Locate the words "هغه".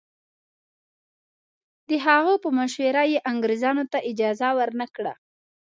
2.05-2.33